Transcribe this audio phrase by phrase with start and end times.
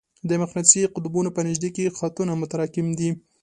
[0.29, 3.09] د مقناطیسي قطبونو په نژدې کې خطونه متراکم دي.